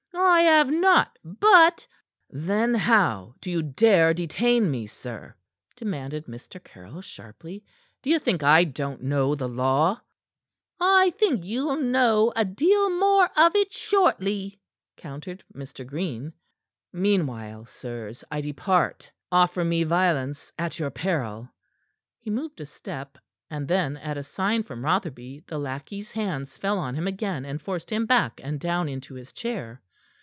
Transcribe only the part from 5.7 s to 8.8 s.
demanded Mr. Caryll sharply. "D'ye think I